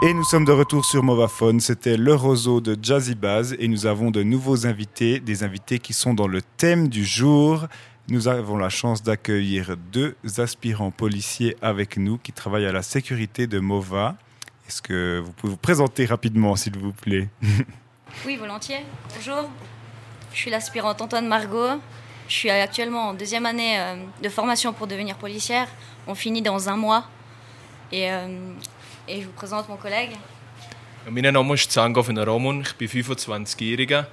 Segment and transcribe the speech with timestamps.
[0.00, 1.58] Et nous sommes de retour sur Movaphone.
[1.58, 5.92] C'était le roseau de Jazzy Baz et nous avons de nouveaux invités, des invités qui
[5.92, 7.66] sont dans le thème du jour.
[8.06, 13.48] Nous avons la chance d'accueillir deux aspirants policiers avec nous qui travaillent à la sécurité
[13.48, 14.14] de Mova.
[14.68, 17.28] Est-ce que vous pouvez vous présenter rapidement, s'il vous plaît?
[18.24, 18.86] Oui, volontiers.
[19.16, 19.50] Bonjour.
[20.32, 21.78] Je suis l'aspirante Antoine Margot.
[22.26, 25.68] Je suis actuellement en deuxième année euh, de formation pour devenir policière.
[26.06, 27.04] On finit dans un mois.
[27.92, 28.54] Et euh,
[29.08, 30.10] et je vous présente mon collègue.
[31.10, 34.06] Mein Name ist Zango von Ramon, ich bin 25-Jähriger.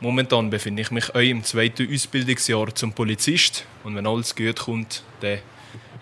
[0.00, 3.64] Momentan befinde ich mich auch im zweiten Ausbildungsjahr zum Polizist.
[3.82, 5.38] Und wenn alles gut kommt, dann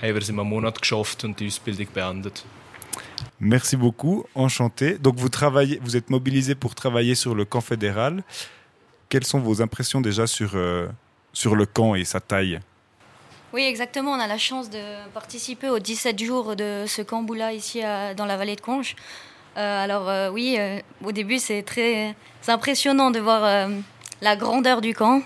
[0.03, 2.45] haben wir es in einem Monat geschafft und die Ausbildung beendet.
[3.39, 4.99] Merci beaucoup, enchanté.
[4.99, 8.23] Donc vous travaillez, vous êtes mobilisé pour travailler sur le camp fédéral.
[9.09, 10.89] Quelles sont vos impressions déjà sur, euh,
[11.33, 12.61] sur le camp et sa taille?
[13.57, 14.11] Oui, exactement.
[14.11, 17.81] On a la chance de participer aux 17 jours de ce camboula ici
[18.15, 18.95] dans la vallée de Conche.
[19.57, 22.15] Euh, alors euh, oui, euh, au début c'est très
[22.49, 23.71] impressionnant de voir
[24.21, 25.23] la grandeur du camp.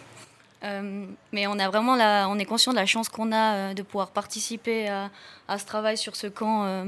[0.63, 1.95] mais on a vraiment
[2.31, 5.11] on est conscient de la chance qu'on a de pouvoir participer à,
[5.49, 6.87] à, ce travail sur ce camp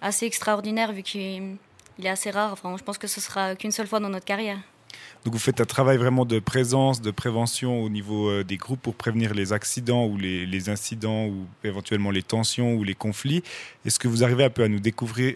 [0.00, 1.56] assez extraordinaire vu qu'il
[2.02, 2.52] est assez rare.
[2.52, 4.58] Enfin, je pense que ce sera qu'une seule fois dans notre carrière.
[5.24, 8.80] Donc vous faites un travail vraiment de présence, de prévention au niveau euh, des groupes
[8.80, 13.42] pour prévenir les accidents ou les, incidents ou éventuellement les tensions ou les conflits.
[13.84, 15.34] Est-ce que vous arrivez un peu à nous découvrir,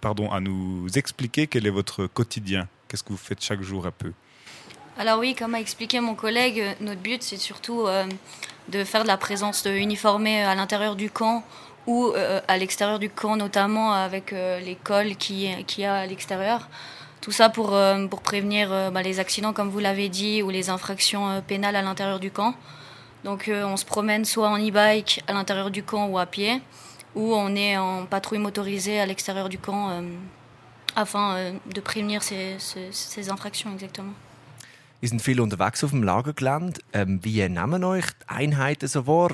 [0.00, 2.68] pardon, à nous expliquer quel est votre quotidien?
[2.88, 4.12] Qu'est-ce que vous faites chaque jour un peu?
[4.96, 8.06] Alors oui, comme a expliqué mon collègue, notre but c'est surtout euh,
[8.68, 11.44] de faire de la présence uniformée à l'intérieur du camp
[11.86, 16.68] ou euh, à l'extérieur du camp, notamment avec l'école qui, qui a à l'extérieur.
[17.20, 20.50] Tout ça pour, euh, pour prévenir euh, bah, les accidents, comme vous l'avez dit, ou
[20.50, 22.54] les infractions euh, pénales à l'intérieur du camp.
[23.24, 26.62] Donc on se promène soit en e-bike à l'intérieur du camp ou à pied,
[27.16, 30.04] ou on est en patrouille motorisée à l'extérieur du camp
[30.94, 32.56] afin de prévenir ces,
[32.92, 34.14] ces infractions exactement.
[35.00, 36.80] Wir sind viel unterwegs auf dem Lagergelände.
[36.92, 39.28] Ähm, wie nehmen euch die Einheiten so?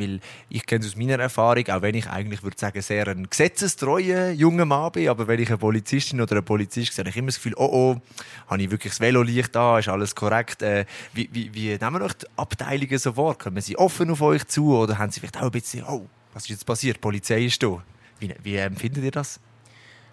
[0.00, 3.28] Weil ich kenne es aus meiner Erfahrung, auch wenn ich eigentlich würde sagen, sehr ein
[3.28, 7.16] gesetzestreuer junger Mann bin, aber wenn ich eine Polizistin oder einen Polizist sehe, habe ich
[7.16, 8.00] immer das Gefühl, oh oh,
[8.48, 10.62] habe ich wirklich das Velolicht da, ist alles korrekt.
[10.62, 13.36] Äh, wie, wie, wie nehmen euch die Abteilungen so wahr?
[13.36, 16.44] Kommen sie offen auf euch zu oder haben sie vielleicht auch ein bisschen, oh, was
[16.44, 16.96] ist jetzt passiert?
[16.96, 17.82] Die Polizei ist da.
[18.18, 19.40] Wie, wie empfindet ihr das?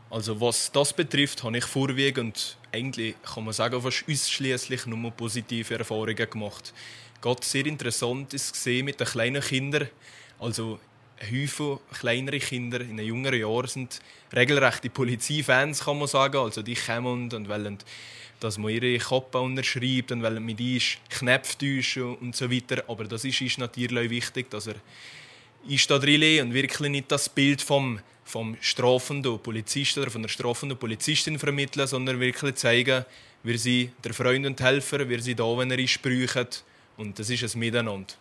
[0.09, 5.77] Also was das betrifft, habe ich vorwiegend, eigentlich kann man sagen, fast ausschließlich nur positive
[5.77, 6.73] Erfahrungen gemacht.
[7.21, 9.89] Gerade sehr interessant ist gesehen mit den kleinen Kindern.
[10.39, 10.79] Also
[11.19, 13.99] Häufig kleinere Kinder in den jüngeren Jahren sind
[14.35, 16.37] regelrechte Polizeifans, kann man sagen.
[16.37, 17.79] Also die kommen und wollen,
[18.39, 22.83] dass man ihre Kappe unterschreibt und wollen mit ihnen Knöpfe täuschen und so weiter.
[22.87, 24.75] Aber das ist, ist natürlich wichtig, dass er
[25.67, 30.77] ist da und wirklich nicht das Bild vom vom strafenden Polizisten oder von der strafenden
[30.77, 33.05] Polizistin vermitteln, sondern wirklich zeigen,
[33.41, 36.47] wir sind der Freund und Helfer, wir sind da, wenn er brauchen.
[36.97, 38.13] Und das ist ein Miteinander.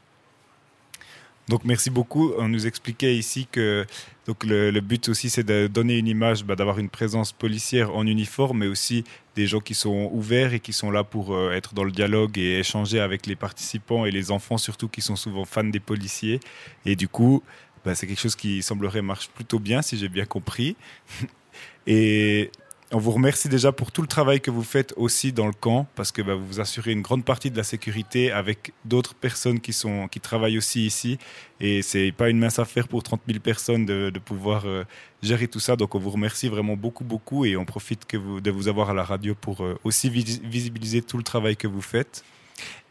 [1.49, 2.33] Donc merci beaucoup.
[2.39, 3.87] On nous expliquait ici que
[4.27, 7.95] donc le, le but aussi c'est de donner une image, bah, d'avoir une présence policière
[7.95, 9.05] en uniforme, mais aussi
[9.37, 12.37] des gens qui sont ouverts et qui sont là pour euh, être dans le dialogue
[12.37, 16.41] et échanger avec les participants et les enfants surtout qui sont souvent fans des policiers.
[16.85, 17.45] Et du coup,
[17.85, 20.75] bah, c'est quelque chose qui semblerait marche plutôt bien, si j'ai bien compris.
[21.87, 22.51] Et
[22.93, 25.87] on vous remercie déjà pour tout le travail que vous faites aussi dans le camp,
[25.97, 29.61] parce que bah, vous vous assurez une grande partie de la sécurité avec d'autres personnes
[29.61, 31.19] qui, sont, qui travaillent aussi ici.
[31.59, 34.85] Et c'est pas une mince affaire pour 30 000 personnes de, pouvoir euh,
[35.23, 35.75] gérer tout ça.
[35.75, 37.45] Donc on vous remercie vraiment beaucoup, beaucoup.
[37.45, 41.03] Et on profite que vous, de vous avoir à la radio pour euh, aussi visibiliser
[41.03, 42.23] tout le travail que vous faites.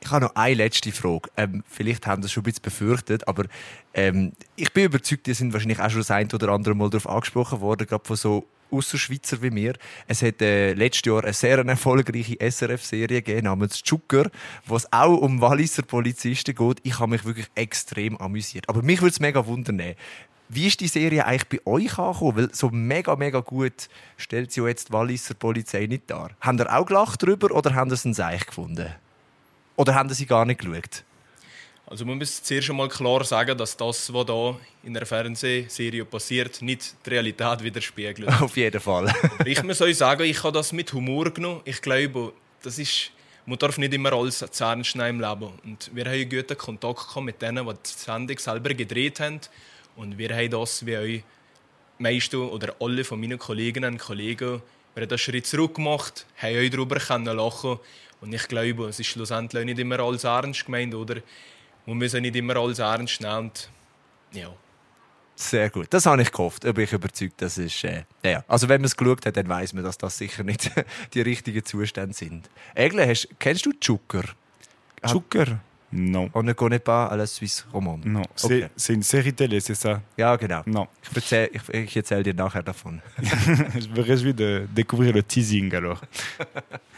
[0.03, 1.29] Ich habe noch eine letzte Frage.
[1.35, 3.45] Ähm, vielleicht haben Sie das schon ein bisschen befürchtet, aber
[3.95, 7.09] ähm, ich bin überzeugt, die sind wahrscheinlich auch schon das ein oder andere Mal darauf
[7.09, 9.73] angesprochen worden, gerade von so Ausserschweizer wie mir.
[10.07, 14.29] Es hat äh, letztes Jahr eine sehr erfolgreiche SRF-Serie gegeben namens Zucker,
[14.65, 16.79] wo es auch um Walliser Polizisten geht.
[16.83, 18.67] Ich habe mich wirklich extrem amüsiert.
[18.69, 19.81] Aber mich würde es mega wundern.
[20.47, 22.37] Wie ist die Serie eigentlich bei euch angekommen?
[22.37, 26.31] Weil so mega, mega gut stellt sie jetzt die Walliser Polizei nicht dar.
[26.39, 28.93] Haben ihr auch gelacht darüber oder haben ihr es ein Seich gefunden?
[29.75, 31.03] Oder haben Sie gar nicht geschaut?
[31.87, 36.61] Also man muss zuerst einmal klar sagen, dass das, was da in der Fernsehserie passiert,
[36.61, 38.27] nicht die Realität widerspiegelt.
[38.41, 39.13] Auf jeden Fall.
[39.45, 41.61] ich muss euch sagen, ich habe das mit Humor genommen.
[41.63, 42.33] Ich glaube,
[42.63, 43.11] das ist,
[43.45, 45.53] man darf nicht immer alles zu ernst nehmen im Leben.
[45.63, 49.41] Und wir haben einen guten Kontakt mit denen, die die Sendung selber gedreht haben.
[49.95, 51.23] Und wir haben das, wie euch
[51.99, 54.61] meisten oder alle von meinen Kolleginnen und Kollegen,
[54.95, 56.97] wir haben einen Schritt zurück gemacht, haben euch darüber
[57.33, 57.79] lachen
[58.21, 61.17] und ich glaube, es ist schlussendlich nicht immer alles ernst gemeint, oder?
[61.85, 63.37] Wir müssen nicht immer alles ernst nehmen.
[63.37, 63.69] Und,
[64.31, 64.49] ja.
[65.35, 65.87] Sehr gut.
[65.89, 66.65] Das habe ich gehofft.
[66.65, 67.83] Aber ich bin überzeugt, das ist.
[67.83, 68.43] Äh, ja.
[68.47, 70.71] Also, wenn man es geschaut hat, dann weiß man, dass das sicher nicht
[71.13, 72.49] die richtigen Zustände sind.
[72.73, 74.23] Egle, hast, kennst du Zucker?
[75.05, 75.59] Zucker
[75.91, 76.29] Non.
[76.33, 78.05] On ne connaît pas à la Suisse romande.
[78.05, 78.23] Non.
[78.43, 78.67] Okay.
[78.75, 80.61] C'est une série télé, c'est ça Ja, genau.
[80.65, 80.87] Non.
[81.03, 82.99] Ich erzähle ich, ich erzähl dir nachher davon.
[83.21, 86.01] Je me réjouis de découvrir le teasing alors.